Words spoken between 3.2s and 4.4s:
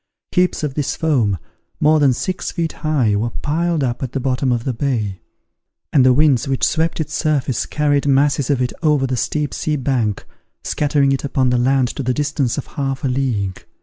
piled up at the